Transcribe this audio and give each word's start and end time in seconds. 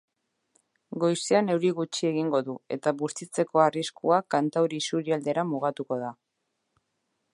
Goizean 1.01 1.51
euri 1.55 1.69
gutxi 1.79 2.07
egingo 2.11 2.41
du 2.49 2.55
eta 2.77 2.93
bustitzeko 3.03 3.63
arriskua 3.67 4.19
kantauri 4.37 4.83
isurialdera 4.85 5.45
mugatuko 5.51 6.01
da. 6.07 6.11